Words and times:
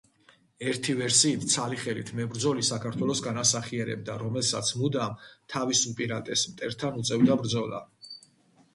ერთი 0.69 0.95
ვერსიით 1.01 1.45
ცალი 1.55 1.77
ხელით 1.81 2.09
მებრძოლი 2.21 2.65
საქართველოს 2.71 3.23
განასახიერებდა, 3.27 4.17
რომელსაც 4.25 4.75
მუდამ 4.81 5.23
თავის 5.57 5.87
უპირატეს 5.95 6.51
მტერთან 6.57 7.03
უწევდა 7.05 7.43
ბრძოლა. 7.47 7.89